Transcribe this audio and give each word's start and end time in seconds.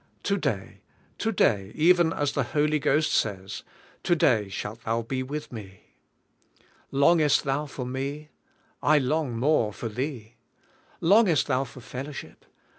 To 0.23 0.35
day, 0.35 0.81
to 1.19 1.31
day; 1.31 1.73
even 1.75 2.11
as 2.11 2.31
the 2.31 2.41
Holy 2.41 2.79
Ghost 2.79 3.11
says: 3.13 3.61
*To 4.01 4.15
day 4.15 4.49
shalt 4.49 4.81
thou 4.81 5.03
be 5.03 5.21
with 5.21 5.51
me!' 5.53 5.93
Longest 6.89 7.43
thou 7.43 7.67
for 7.67 7.85
Me? 7.85 8.29
I 8.81 8.97
long 8.97 9.37
more 9.37 9.71
for 9.71 9.89
thee. 9.89 10.37
Long 11.01 11.27
est 11.27 11.45
thou 11.47 11.65
for 11.65 11.81
fellowship? 11.81 12.45